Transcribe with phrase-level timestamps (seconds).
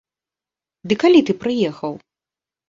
[0.91, 1.93] Ды калі ты прыехаў?